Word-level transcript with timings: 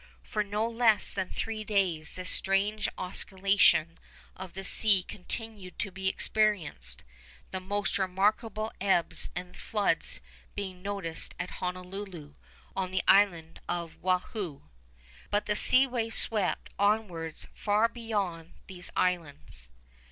For 0.23 0.43
no 0.43 0.67
less 0.67 1.13
than 1.13 1.29
three 1.29 1.63
days 1.63 2.15
this 2.15 2.27
strange 2.31 2.89
oscillation 2.97 3.99
of 4.35 4.53
the 4.53 4.63
sea 4.63 5.03
continued 5.03 5.77
to 5.77 5.91
be 5.91 6.07
experienced, 6.07 7.03
the 7.51 7.59
most 7.59 7.99
remarkable 7.99 8.71
ebbs 8.81 9.29
and 9.35 9.55
floods 9.55 10.19
being 10.55 10.81
noticed 10.81 11.35
at 11.39 11.51
Honolulu, 11.51 12.33
on 12.75 12.89
the 12.89 13.03
island 13.07 13.59
of 13.69 14.01
Woahoo. 14.01 14.63
But 15.29 15.45
the 15.45 15.55
sea 15.55 15.85
wave 15.85 16.15
swept 16.15 16.71
onwards 16.79 17.45
far 17.53 17.87
beyond 17.87 18.53
these 18.65 18.89
islands. 18.97 19.69